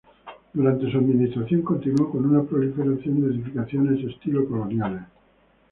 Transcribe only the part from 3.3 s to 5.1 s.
edificaciones estilo coloniales.